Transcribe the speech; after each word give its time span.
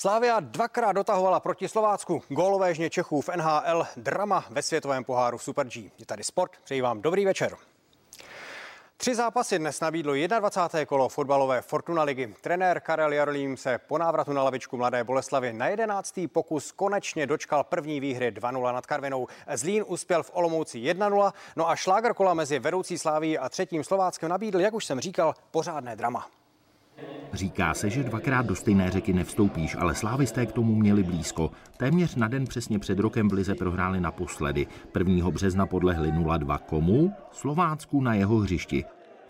Slávia 0.00 0.40
dvakrát 0.40 0.92
dotahovala 0.92 1.40
proti 1.40 1.68
Slovácku. 1.68 2.22
Gólové 2.28 2.74
žně 2.74 2.90
Čechů 2.90 3.20
v 3.20 3.28
NHL, 3.36 3.86
drama 3.96 4.44
ve 4.50 4.62
světovém 4.62 5.04
poháru 5.04 5.38
Super 5.38 5.66
G. 5.66 5.90
Je 5.98 6.06
tady 6.06 6.24
sport, 6.24 6.52
přeji 6.64 6.80
vám 6.80 7.02
dobrý 7.02 7.24
večer. 7.24 7.56
Tři 8.96 9.14
zápasy 9.14 9.58
dnes 9.58 9.80
nabídlo 9.80 10.14
21. 10.38 10.84
kolo 10.84 11.08
fotbalové 11.08 11.62
Fortuna 11.62 12.02
ligy. 12.02 12.34
Trenér 12.40 12.80
Karel 12.80 13.12
Jarlím 13.12 13.56
se 13.56 13.78
po 13.78 13.98
návratu 13.98 14.32
na 14.32 14.42
lavičku 14.42 14.76
Mladé 14.76 15.04
Boleslavy 15.04 15.52
na 15.52 15.68
11. 15.68 16.20
pokus 16.32 16.72
konečně 16.72 17.26
dočkal 17.26 17.64
první 17.64 18.00
výhry 18.00 18.30
2-0 18.30 18.74
nad 18.74 18.86
Karvinou. 18.86 19.26
Zlín 19.54 19.84
uspěl 19.86 20.22
v 20.22 20.30
Olomouci 20.34 20.78
1-0, 20.78 21.32
no 21.56 21.70
a 21.70 21.76
šláger 21.76 22.14
kola 22.14 22.34
mezi 22.34 22.58
vedoucí 22.58 22.98
Sláví 22.98 23.38
a 23.38 23.48
třetím 23.48 23.84
Slováckem 23.84 24.30
nabídl, 24.30 24.60
jak 24.60 24.74
už 24.74 24.84
jsem 24.84 25.00
říkal, 25.00 25.34
pořádné 25.50 25.96
drama. 25.96 26.26
Říká 27.32 27.74
se, 27.74 27.90
že 27.90 28.02
dvakrát 28.02 28.46
do 28.46 28.54
stejné 28.54 28.90
řeky 28.90 29.12
nevstoupíš, 29.12 29.76
ale 29.80 29.94
slávisté 29.94 30.46
k 30.46 30.52
tomu 30.52 30.74
měli 30.74 31.02
blízko. 31.02 31.50
Téměř 31.76 32.14
na 32.14 32.28
den 32.28 32.44
přesně 32.44 32.78
před 32.78 32.98
rokem 32.98 33.28
v 33.28 33.32
Lize 33.32 33.54
prohráli 33.54 34.00
naposledy. 34.00 34.66
1. 34.98 35.30
března 35.30 35.66
podlehli 35.66 36.12
0-2 36.12 36.58
komu? 36.58 37.14
Slovácku 37.32 38.00
na 38.02 38.14
jeho 38.14 38.36
hřišti. 38.36 38.84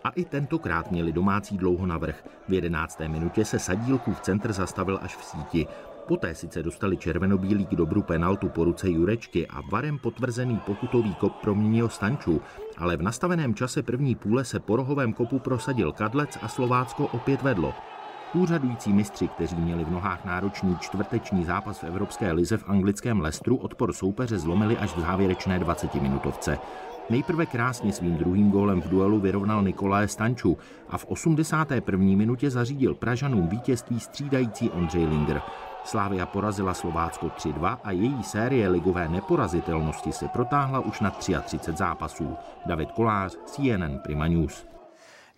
A 0.05 0.11
i 0.11 0.25
tentokrát 0.25 0.91
měli 0.91 1.13
domácí 1.13 1.59
dlouho 1.59 1.87
navrh. 1.87 2.25
V 2.49 2.53
11. 2.53 3.01
minutě 3.07 3.45
se 3.45 3.59
Sadílkův 3.59 4.21
centr 4.21 4.53
zastavil 4.53 4.99
až 5.03 5.17
v 5.17 5.25
síti. 5.25 5.67
Poté 6.11 6.35
sice 6.35 6.63
dostali 6.63 6.97
červenobílý 6.97 7.67
k 7.67 7.79
dobru 7.79 8.03
penaltu 8.03 8.49
po 8.49 8.65
ruce 8.65 8.91
Jurečky 8.91 9.47
a 9.47 9.61
varem 9.71 9.99
potvrzený 9.99 10.57
pokutový 10.67 11.15
kop 11.15 11.37
proměnil 11.37 11.89
Stanču, 11.89 12.41
ale 12.79 12.97
v 12.97 13.03
nastaveném 13.03 13.55
čase 13.55 13.83
první 13.83 14.15
půle 14.15 14.45
se 14.45 14.61
po 14.61 14.77
rohovém 14.77 15.13
kopu 15.13 15.39
prosadil 15.39 15.93
Kadlec 15.93 16.39
a 16.43 16.49
Slovácko 16.49 17.07
opět 17.07 17.43
vedlo. 17.43 17.75
Úřadující 18.35 18.93
mistři, 18.93 19.29
kteří 19.29 19.57
měli 19.57 19.85
v 19.85 19.91
nohách 19.91 20.25
náročný 20.25 20.77
čtvrteční 20.81 21.45
zápas 21.45 21.79
v 21.79 21.85
Evropské 21.85 22.33
lize 22.33 22.57
v 22.57 22.69
anglickém 22.69 23.21
Lestru, 23.21 23.57
odpor 23.57 23.93
soupeře 23.93 24.39
zlomili 24.39 24.77
až 24.77 24.97
v 24.97 25.01
závěrečné 25.01 25.59
20-minutovce. 25.61 26.59
Nejprve 27.11 27.47
krásně 27.47 27.93
svým 27.93 28.17
druhým 28.17 28.51
gólem 28.51 28.83
v 28.83 28.89
duelu 28.89 29.21
vyrovnal 29.21 29.63
Nikolaje 29.63 30.09
Stanču 30.09 30.59
a 30.89 30.99
v 30.99 31.05
81. 31.05 32.05
minutě 32.05 32.51
zařídil 32.51 32.95
Pražanům 32.95 33.49
vítězství 33.49 34.01
střídající 34.01 34.71
Ondřej 34.71 35.07
Linger. 35.07 35.43
Slávia 35.85 36.27
porazila 36.27 36.75
Slovácko 36.75 37.27
3-2 37.27 37.79
a 37.85 37.91
její 37.91 38.23
série 38.23 38.69
ligové 38.69 39.09
neporazitelnosti 39.09 40.13
se 40.13 40.29
protáhla 40.29 40.81
už 40.81 41.01
na 41.01 41.11
33 41.11 41.73
zápasů. 41.73 42.37
David 42.67 42.93
Kolář, 42.93 43.37
CNN 43.47 43.99
Prima 43.99 44.27
News. 44.27 44.67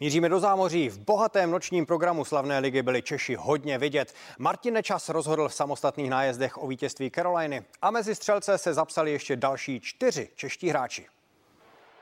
Míříme 0.01 0.29
do 0.29 0.41
zámoří. 0.41 0.89
V 0.89 0.99
bohatém 0.99 1.51
nočním 1.51 1.87
programu 1.87 2.25
slavné 2.25 2.59
ligy 2.59 2.83
byli 2.83 3.03
Češi 3.03 3.35
hodně 3.35 3.79
vidět. 3.79 4.15
Martin 4.39 4.75
Nečas 4.75 5.09
rozhodl 5.09 5.49
v 5.49 5.55
samostatných 5.55 6.11
nájezdech 6.11 6.63
o 6.63 6.67
vítězství 6.67 7.11
Caroliny 7.11 7.63
a 7.83 7.91
mezi 7.91 8.15
střelce 8.15 8.59
se 8.59 8.75
zapsali 8.75 9.13
ještě 9.13 9.37
další 9.37 9.81
čtyři 9.81 10.29
čeští 10.35 10.69
hráči. 10.69 11.07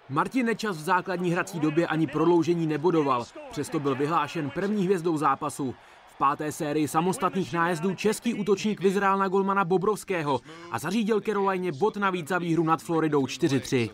Martin 0.08 0.46
Nečas 0.46 0.76
v 0.76 0.80
základní 0.80 1.30
hrací 1.30 1.60
době 1.60 1.86
ani 1.86 2.06
prodloužení 2.06 2.66
nebodoval, 2.66 3.26
přesto 3.50 3.80
byl 3.80 3.94
vyhlášen 3.94 4.50
první 4.50 4.84
hvězdou 4.84 5.16
zápasu 5.16 5.74
páté 6.20 6.52
sérii 6.52 6.88
samostatných 6.88 7.52
nájezdů 7.52 7.94
český 7.94 8.34
útočník 8.34 8.80
vyzrál 8.80 9.18
na 9.18 9.28
golmana 9.28 9.64
Bobrovského 9.64 10.40
a 10.70 10.78
zařídil 10.78 11.20
Caroline 11.20 11.72
bod 11.72 11.96
navíc 11.96 12.28
za 12.28 12.38
výhru 12.38 12.64
nad 12.64 12.82
Floridou 12.82 13.24
4-3. 13.24 13.90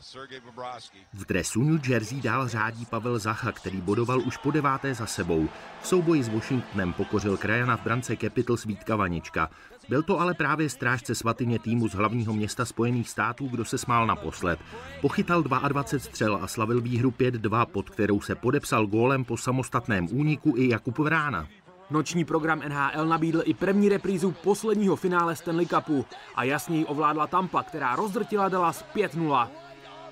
V 1.14 1.26
dresu 1.26 1.62
New 1.62 1.90
Jersey 1.90 2.20
dál 2.20 2.48
řádí 2.48 2.86
Pavel 2.86 3.18
Zacha, 3.18 3.52
který 3.52 3.80
bodoval 3.80 4.20
už 4.20 4.36
po 4.36 4.50
deváté 4.50 4.94
za 4.94 5.06
sebou. 5.06 5.48
V 5.82 5.86
souboji 5.86 6.22
s 6.22 6.28
Washingtonem 6.28 6.92
pokořil 6.92 7.36
krajana 7.36 7.76
v 7.76 7.84
brance 7.84 8.16
Capitals 8.16 8.64
Vítka 8.64 8.96
Vanička. 8.96 9.50
Byl 9.88 10.02
to 10.02 10.20
ale 10.20 10.34
právě 10.34 10.68
strážce 10.68 11.14
svatyně 11.14 11.58
týmu 11.58 11.88
z 11.88 11.94
hlavního 11.94 12.34
města 12.34 12.64
Spojených 12.64 13.08
států, 13.10 13.48
kdo 13.48 13.64
se 13.64 13.78
smál 13.78 14.06
naposled. 14.06 14.58
Pochytal 15.00 15.42
22 15.42 15.84
střel 15.98 16.38
a 16.42 16.46
slavil 16.46 16.80
výhru 16.80 17.10
5-2, 17.10 17.66
pod 17.66 17.90
kterou 17.90 18.20
se 18.20 18.34
podepsal 18.34 18.86
gólem 18.86 19.24
po 19.24 19.36
samostatném 19.36 20.08
úniku 20.12 20.54
i 20.56 20.68
Jakub 20.68 20.98
Vrána. 20.98 21.46
Noční 21.90 22.24
program 22.24 22.62
NHL 22.68 23.06
nabídl 23.06 23.42
i 23.44 23.54
první 23.54 23.88
reprízu 23.88 24.30
posledního 24.30 24.96
finále 24.96 25.36
Stanley 25.36 25.66
Cupu 25.66 26.06
a 26.34 26.44
jasněji 26.44 26.84
ovládla 26.84 27.26
Tampa, 27.26 27.62
která 27.62 27.96
rozdrtila 27.96 28.48
Dallas 28.48 28.84
5-0. 28.94 29.48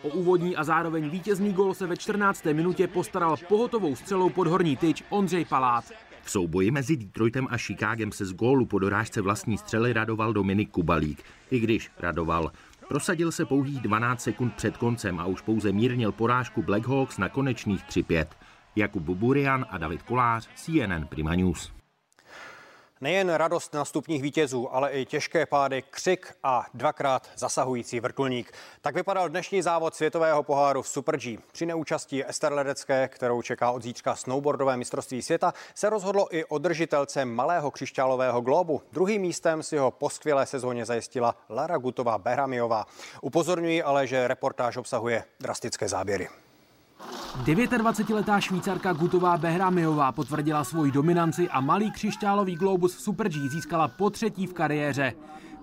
O 0.03 0.09
úvodní 0.09 0.57
a 0.57 0.65
zároveň 0.65 1.11
vítězný 1.11 1.53
gol 1.53 1.75
se 1.75 1.87
ve 1.87 1.97
14. 1.97 2.45
minutě 2.45 2.87
postaral 2.89 3.37
pohotovou 3.49 3.97
střelou 3.97 4.31
pod 4.31 4.47
horní 4.47 4.77
tyč 4.77 5.05
Ondřej 5.09 5.45
Palát. 5.45 5.85
V 6.23 6.31
souboji 6.31 6.71
mezi 6.71 6.97
Detroitem 6.97 7.47
a 7.51 7.57
Chicagem 7.57 8.13
se 8.13 8.27
z 8.27 8.33
gólu 8.33 8.67
po 8.67 8.79
dorážce 8.79 9.21
vlastní 9.21 9.59
střely 9.59 9.93
radoval 9.93 10.33
Dominik 10.33 10.71
Kubalík. 10.71 11.23
I 11.51 11.61
když 11.61 11.91
radoval. 11.99 12.51
Prosadil 12.89 13.33
se 13.33 13.45
pouhých 13.45 13.81
12 13.81 14.23
sekund 14.23 14.55
před 14.55 14.77
koncem 14.77 15.21
a 15.21 15.27
už 15.27 15.41
pouze 15.41 15.73
mírnil 15.73 16.13
porážku 16.13 16.63
Blackhawks 16.63 17.19
na 17.19 17.29
konečných 17.29 17.85
3-5. 17.85 18.27
Jakub 18.77 19.03
Buburian 19.03 19.67
a 19.71 19.79
David 19.79 20.03
Kolář, 20.03 20.49
CNN 20.55 21.07
Prima 21.09 21.35
News. 21.35 21.73
Nejen 23.01 23.31
radost 23.31 23.75
nastupních 23.75 24.23
vítězů, 24.23 24.75
ale 24.75 24.91
i 24.91 25.07
těžké 25.07 25.47
pády, 25.47 25.83
křik 25.91 26.35
a 26.43 26.67
dvakrát 26.75 27.31
zasahující 27.37 28.01
vrtulník. 28.01 28.53
Tak 28.81 28.95
vypadal 28.95 29.29
dnešní 29.29 29.63
závod 29.63 29.95
světového 29.95 30.43
poháru 30.43 30.83
v 30.83 30.89
Super 30.89 31.17
G. 31.17 31.39
Při 31.53 31.67
neúčastí 31.67 32.29
Ester 32.29 32.53
Ledecké, 32.53 33.09
kterou 33.09 33.43
čeká 33.43 33.71
od 33.71 33.83
zítřka 33.83 34.15
snowboardové 34.15 34.77
mistrovství 34.77 35.23
světa, 35.23 35.53
se 35.75 35.91
rozhodlo 35.91 36.37
i 36.37 36.45
o 36.45 36.59
držitelce 36.59 37.25
malého 37.25 37.71
křišťálového 37.71 38.41
globu. 38.41 38.83
Druhým 38.93 39.23
místem 39.23 39.63
si 39.63 39.77
ho 39.77 39.91
po 39.91 40.11
skvělé 40.11 40.47
sezóně 40.47 40.85
zajistila 40.85 41.37
Lara 41.49 41.77
Gutová 41.77 42.19
Behramiová. 42.19 42.85
Upozorňuji 43.21 43.83
ale, 43.83 44.07
že 44.07 44.29
reportáž 44.29 44.77
obsahuje 44.77 45.25
drastické 45.41 45.89
záběry. 45.89 46.29
29-letá 47.43 48.41
švýcarka 48.41 48.93
Gutová 48.93 49.37
Behramiová 49.37 50.13
potvrdila 50.13 50.65
svoji 50.65 50.93
dominanci 50.93 51.51
a 51.51 51.61
malý 51.61 51.91
křišťálový 51.91 52.55
globus 52.55 52.97
v 52.97 53.01
Super 53.01 53.29
G 53.29 53.49
získala 53.49 53.89
po 53.89 54.11
třetí 54.11 54.47
v 54.47 54.55
kariéře. 54.55 55.13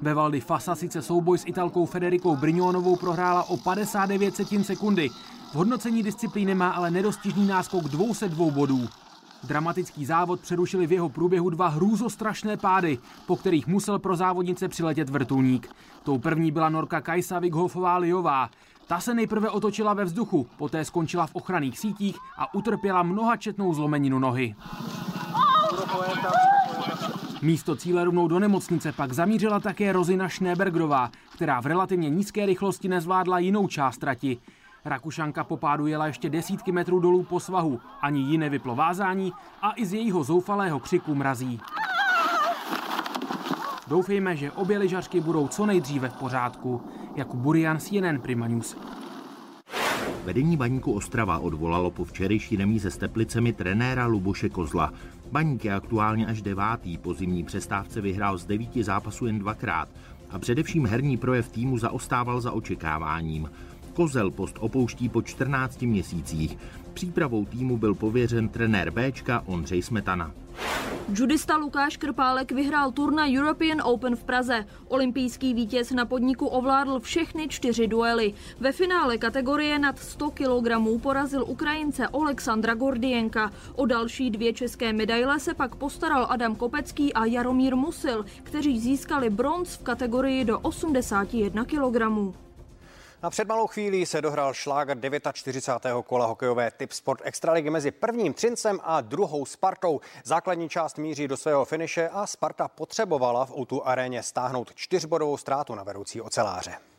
Ve 0.02 0.14
Valdy 0.14 0.42
Fasa 0.42 0.76
sice 0.76 1.02
souboj 1.02 1.38
s 1.38 1.46
italkou 1.46 1.86
Federikou 1.86 2.36
Brignonovou 2.36 2.96
prohrála 2.96 3.44
o 3.44 3.58
59 3.58 4.36
setin 4.36 4.64
sekundy. 4.64 5.09
V 5.52 5.56
hodnocení 5.56 6.04
disciplíny 6.04 6.56
má 6.56 6.70
ale 6.70 6.92
nedostižný 6.92 7.48
náskok 7.48 7.84
202 7.84 8.52
bodů. 8.52 8.90
Dramatický 9.44 10.06
závod 10.06 10.40
přerušili 10.40 10.88
v 10.88 10.91
jeho 10.91 11.09
průběhu 11.09 11.50
dva 11.50 11.68
hrůzostrašné 11.68 12.57
pády, 12.57 13.00
po 13.25 13.35
kterých 13.35 13.68
musel 13.68 14.00
pro 14.00 14.16
závodnice 14.16 14.68
přiletět 14.68 15.09
vrtulník. 15.09 15.69
Tou 16.03 16.18
první 16.18 16.52
byla 16.52 16.69
Norka 16.69 17.02
Kajsa 17.02 17.40
Vighofová 17.40 17.97
Liová. 17.97 18.50
Ta 18.88 19.00
se 19.00 19.13
nejprve 19.13 19.50
otočila 19.50 19.94
ve 19.94 20.06
vzduchu, 20.06 20.47
poté 20.57 20.85
skončila 20.85 21.28
v 21.28 21.35
ochranných 21.35 21.79
sítích 21.79 22.18
a 22.38 22.53
utrpěla 22.53 23.03
mnohačetnou 23.03 23.74
zlomeninu 23.74 24.19
nohy. 24.19 24.56
Místo 27.41 27.75
cíle 27.75 28.03
rovnou 28.03 28.28
do 28.28 28.40
nemocnice 28.40 28.91
pak 28.91 29.13
zamířila 29.13 29.59
také 29.59 29.91
Rozina 29.91 30.29
Schnebergerová, 30.29 31.12
která 31.34 31.62
v 31.62 31.66
relativně 31.66 32.09
nízké 32.09 32.46
rychlosti 32.46 32.88
nezvládla 32.88 33.40
jinou 33.40 33.68
část 33.68 33.97
trati. 33.97 34.38
Rakušanka 34.86 35.44
po 35.44 35.58
pádu 35.58 35.88
jela 35.88 36.08
ještě 36.08 36.30
desítky 36.30 36.72
metrů 36.72 37.00
dolů 37.00 37.24
po 37.24 37.40
svahu, 37.40 37.80
ani 38.02 38.19
ji 38.19 38.38
nevyplo 38.38 38.75
vázání 38.75 39.34
a 39.62 39.74
i 39.75 39.86
z 39.86 39.94
jejího 39.94 40.24
zoufalého 40.24 40.80
křiku 40.80 41.16
mrazí. 41.16 41.59
Doufejme, 43.88 44.36
že 44.36 44.52
obě 44.52 44.78
lyžařky 44.78 45.22
budou 45.22 45.47
co 45.47 45.66
nejdříve 45.66 46.09
v 46.09 46.14
pořádku. 46.14 46.81
Jako 47.16 47.38
Burian 47.38 47.80
CNN 47.80 48.20
Prima 48.22 48.47
News. 48.47 48.78
Vedení 50.26 50.58
baníku 50.58 50.94
Ostrava 50.94 51.40
odvolalo 51.40 51.91
po 51.91 52.05
včerejší 52.05 52.55
remíze 52.55 52.91
s 52.91 52.97
Teplicemi 52.97 53.53
trenéra 53.53 54.05
Luboše 54.05 54.50
Kozla. 54.50 54.94
Baník 55.32 55.66
je 55.66 55.73
aktuálně 55.73 56.28
až 56.28 56.41
devátý, 56.41 56.97
po 56.97 57.14
zimní 57.14 57.44
přestávce 57.44 58.02
vyhrál 58.02 58.38
z 58.38 58.46
devíti 58.46 58.84
zápasů 58.84 59.26
jen 59.26 59.40
dvakrát 59.40 59.90
a 60.32 60.40
především 60.40 60.85
herní 60.85 61.17
projev 61.17 61.50
týmu 61.50 61.78
zaostával 61.78 62.41
za 62.41 62.52
očekáváním. 62.52 63.50
Kozel 63.93 64.32
post 64.32 64.55
opouští 64.59 65.09
po 65.09 65.22
14 65.22 65.82
měsících. 65.82 66.58
Přípravou 66.93 67.46
týmu 67.46 67.78
byl 67.78 67.96
pověřen 67.96 68.49
trenér 68.49 68.91
Bčka 68.91 69.43
Ondřej 69.46 69.82
Smetana. 69.82 70.32
Judista 71.14 71.58
Lukáš 71.58 71.97
Krpálek 71.97 72.52
vyhrál 72.52 72.91
turnaj 72.91 73.38
European 73.38 73.82
Open 73.84 74.16
v 74.16 74.23
Praze. 74.23 74.66
Olympijský 74.88 75.53
vítěz 75.53 75.91
na 75.91 76.05
podniku 76.05 76.46
ovládl 76.46 76.99
všechny 76.99 77.47
čtyři 77.47 77.88
duely. 77.88 78.34
Ve 78.59 78.72
finále 78.72 79.17
kategorie 79.17 79.79
nad 79.79 79.99
100 79.99 80.32
kg 80.32 81.02
porazil 81.02 81.43
Ukrajince 81.47 82.08
Alexandra 82.08 82.73
Gordienka. 82.73 83.52
O 83.76 83.85
další 83.85 84.29
dvě 84.29 84.53
české 84.53 84.93
medaile 84.93 85.40
se 85.40 85.53
pak 85.53 85.76
postaral 85.76 86.28
Adam 86.29 86.55
Kopecký 86.55 87.14
a 87.14 87.26
Jaromír 87.26 87.76
Musil, 87.76 88.26
kteří 88.43 88.79
získali 88.79 89.29
bronz 89.29 89.76
v 89.76 89.84
kategorii 89.84 90.46
do 90.46 90.59
81 90.59 91.66
kg. 91.66 92.35
Na 93.23 93.29
před 93.29 93.47
malou 93.47 93.68
chvílí 93.68 94.06
se 94.06 94.22
dohrál 94.22 94.53
šláger 94.53 94.97
49. 95.34 96.06
kola 96.06 96.26
hokejové 96.26 96.72
typ 96.72 96.91
sport 96.91 97.22
extraligy 97.23 97.70
mezi 97.70 97.91
prvním 97.91 98.34
Třincem 98.34 98.79
a 98.84 99.02
druhou 99.02 99.46
Spartou. 99.46 100.02
Základní 100.23 100.70
část 100.70 100.97
míří 100.97 101.28
do 101.28 101.38
svého 101.38 101.66
finiše 101.66 102.09
a 102.09 102.28
Sparta 102.28 102.68
potřebovala 102.68 103.46
v 103.46 103.52
O2 103.52 103.82
aréně 103.85 104.23
stáhnout 104.23 104.72
čtyřbodovou 104.76 105.38
ztrátu 105.38 105.76
na 105.76 105.84
vedoucí 105.84 106.22
oceláře. 106.22 106.91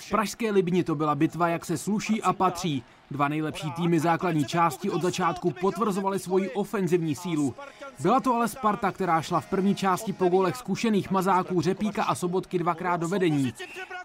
V 0.00 0.10
Pražské 0.10 0.50
Libni 0.50 0.84
to 0.84 0.94
byla 0.94 1.14
bitva, 1.14 1.48
jak 1.48 1.64
se 1.64 1.78
sluší 1.78 2.22
a 2.22 2.32
patří. 2.32 2.82
Dva 3.10 3.28
nejlepší 3.28 3.70
týmy 3.70 4.00
základní 4.00 4.44
části 4.44 4.90
od 4.90 5.02
začátku 5.02 5.50
potvrzovaly 5.50 6.18
svoji 6.18 6.50
ofenzivní 6.50 7.14
sílu. 7.14 7.54
Byla 8.00 8.20
to 8.20 8.34
ale 8.34 8.48
Sparta, 8.48 8.92
která 8.92 9.22
šla 9.22 9.40
v 9.40 9.50
první 9.50 9.74
části 9.74 10.12
po 10.12 10.28
golech 10.28 10.56
zkušených 10.56 11.10
mazáků 11.10 11.60
Řepíka 11.60 12.04
a 12.04 12.14
Sobotky 12.14 12.58
dvakrát 12.58 12.96
do 12.96 13.08
vedení. 13.08 13.52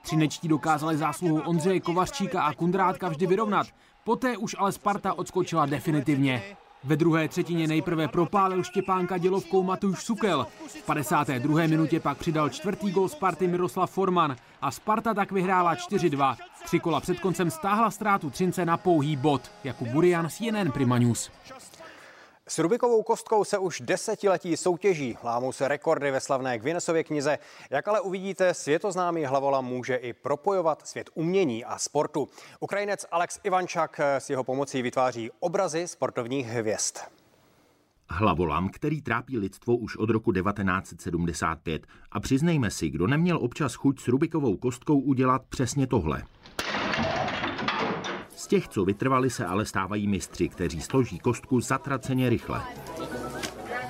Třinečtí 0.02 0.48
dokázali 0.48 0.98
zásluhou 0.98 1.40
Ondřeje 1.40 1.80
Kovařčíka 1.80 2.44
a 2.44 2.54
Kundrátka 2.54 3.10
vždy 3.10 3.28
vyrovnat. 3.28 3.68
Poté 4.04 4.38
už 4.38 4.56
ale 4.60 4.72
Sparta 4.72 5.14
odskočila 5.14 5.66
definitivně. 5.66 6.44
Ve 6.84 6.96
druhé 6.96 7.28
třetině 7.28 7.68
nejprve 7.68 8.08
propálil 8.08 8.64
Štěpánka 8.64 9.18
dělovkou 9.18 9.64
Matuš 9.64 10.04
Sukel. 10.04 10.48
V 10.68 10.86
52. 10.86 11.68
minutě 11.68 12.00
pak 12.00 12.18
přidal 12.18 12.50
čtvrtý 12.50 12.92
gol 12.92 13.10
Sparty 13.10 13.48
Miroslav 13.48 13.92
Forman 13.92 14.36
a 14.62 14.72
Sparta 14.72 15.14
tak 15.14 15.32
vyhrála 15.32 15.76
4-2. 15.76 16.36
Tři 16.66 16.80
kola 16.80 17.00
před 17.00 17.20
koncem 17.20 17.52
stáhla 17.52 17.92
ztrátu 17.92 18.30
Třince 18.30 18.66
na 18.66 18.78
pouhý 18.78 19.16
bod. 19.16 19.52
Jakub 19.64 19.88
Burian, 19.88 20.30
CNN 20.30 20.72
Prima 20.72 20.98
News. 21.00 21.32
S 22.48 22.60
Rubikovou 22.60 23.04
kostkou 23.04 23.44
se 23.44 23.58
už 23.58 23.82
desetiletí 23.82 24.58
soutěží. 24.58 25.18
Lámou 25.24 25.52
se 25.52 25.68
rekordy 25.68 26.12
ve 26.12 26.20
slavné 26.20 26.60
Guinnessově 26.60 27.04
knize. 27.04 27.38
Jak 27.70 27.88
ale 27.88 28.02
uvidíte, 28.02 28.54
světoznámý 28.54 29.26
hlavolam 29.26 29.66
může 29.66 29.96
i 29.96 30.14
propojovat 30.14 30.88
svět 30.88 31.10
umění 31.14 31.66
a 31.66 31.78
sportu. 31.78 32.30
Ukrajinec 32.60 33.06
Alex 33.12 33.40
Ivančak 33.44 34.00
s 34.00 34.30
jeho 34.30 34.44
pomocí 34.44 34.82
vytváří 34.82 35.32
obrazy 35.40 35.88
sportovních 35.88 36.48
hvězd. 36.48 36.98
Hlavolam, 38.10 38.70
který 38.70 39.02
trápí 39.02 39.38
lidstvo 39.38 39.76
už 39.76 39.98
od 39.98 40.10
roku 40.10 40.32
1975. 40.32 41.88
A 42.12 42.20
přiznejme 42.20 42.72
si, 42.72 42.90
kdo 42.90 43.08
neměl 43.08 43.38
občas 43.38 43.74
chuť 43.76 44.00
s 44.00 44.08
Rubikovou 44.08 44.58
kostkou 44.58 45.00
udělat 45.00 45.42
přesně 45.50 45.88
tohle. 45.88 46.24
Z 48.44 48.48
těch, 48.48 48.68
co 48.68 48.86
vytrvali, 48.86 49.30
se 49.30 49.46
ale 49.46 49.66
stávají 49.66 50.08
mistři, 50.08 50.50
kteří 50.50 50.82
složí 50.82 51.20
kostku 51.20 51.62
zatraceně 51.62 52.30
rychle. 52.30 52.62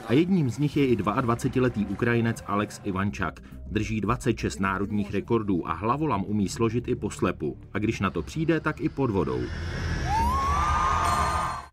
A 0.08 0.14
jedním 0.14 0.50
z 0.50 0.58
nich 0.58 0.78
je 0.78 0.88
i 0.88 0.96
22-letý 0.96 1.86
Ukrajinec 1.86 2.44
Alex 2.48 2.82
Ivančak. 2.84 3.40
Drží 3.68 4.02
26 4.02 4.60
národních 4.60 5.12
rekordů 5.12 5.68
a 5.70 5.74
hlavolam 5.74 6.24
umí 6.28 6.50
složit 6.50 6.88
i 6.88 6.96
poslepu. 6.96 7.58
A 7.74 7.80
když 7.80 8.00
na 8.00 8.10
to 8.10 8.22
přijde, 8.22 8.60
tak 8.60 8.82
i 8.82 8.90
pod 8.90 9.10
vodou. 9.10 9.42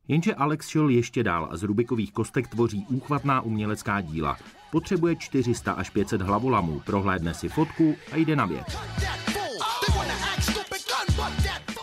Jenže 0.09 0.35
Alex 0.35 0.69
šel 0.69 0.89
ještě 0.89 1.23
dál 1.23 1.49
a 1.51 1.57
z 1.57 1.63
Rubikových 1.63 2.13
kostek 2.13 2.49
tvoří 2.49 2.87
úchvatná 2.89 3.41
umělecká 3.41 4.01
díla. 4.01 4.37
Potřebuje 4.73 5.17
400 5.17 5.73
až 5.73 5.91
500 5.91 6.23
hlavolamů, 6.23 6.81
prohlédne 6.87 7.35
si 7.35 7.49
fotku 7.49 7.95
a 8.13 8.17
jde 8.17 8.37
na 8.37 8.47
věc. 8.47 8.79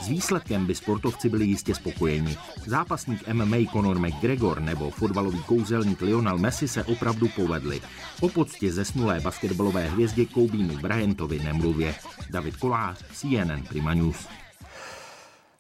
S 0.08 0.10
výsledkem 0.10 0.66
by 0.66 0.76
sportovci 0.76 1.30
byli 1.30 1.46
jistě 1.46 1.76
spokojeni. 1.76 2.38
Zápasník 2.66 3.28
MMA 3.28 3.58
Conor 3.72 4.00
McGregor 4.00 4.60
nebo 4.60 4.90
fotbalový 4.90 5.44
kouzelník 5.44 6.02
Lionel 6.02 6.38
Messi 6.38 6.68
se 6.68 6.84
opravdu 6.84 7.28
povedli. 7.36 7.82
O 8.22 8.30
poctě 8.30 8.72
zesnulé 8.72 9.20
basketbalové 9.20 9.88
hvězdě 9.88 10.26
Koubínu 10.26 10.78
Bryantovi 10.78 11.40
nemluvě. 11.40 11.96
David 12.30 12.58
Kolář, 12.58 13.04
CNN 13.14 13.64
Prima 13.70 13.94
News. 13.94 14.28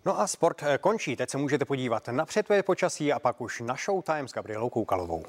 No 0.06 0.20
a 0.20 0.28
sport 0.28 0.64
končí. 0.82 1.16
Teď 1.16 1.30
se 1.30 1.38
můžete 1.38 1.66
podívat 1.66 2.08
na 2.08 2.26
předpověď 2.26 2.66
počasí 2.66 3.14
a 3.14 3.20
pak 3.20 3.42
už 3.42 3.62
na 3.62 3.76
Showtime 3.76 4.28
s 4.28 4.34
Gabrielou 4.34 4.70
Koukalovou. 4.70 5.26